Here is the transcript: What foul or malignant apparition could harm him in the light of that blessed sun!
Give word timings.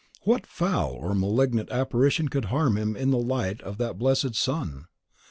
What 0.23 0.47
foul 0.47 0.93
or 0.93 1.13
malignant 1.13 1.69
apparition 1.69 2.27
could 2.27 2.45
harm 2.45 2.75
him 2.75 2.95
in 2.97 3.11
the 3.11 3.19
light 3.19 3.61
of 3.61 3.77
that 3.77 3.99
blessed 3.99 4.33
sun! 4.33 4.87